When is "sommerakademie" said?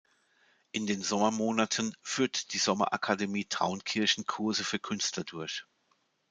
2.57-3.45